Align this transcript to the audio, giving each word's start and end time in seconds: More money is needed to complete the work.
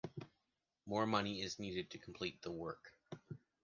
More 0.87 1.05
money 1.05 1.43
is 1.43 1.59
needed 1.59 1.91
to 1.91 1.99
complete 1.99 2.41
the 2.41 2.49
work. 2.51 2.95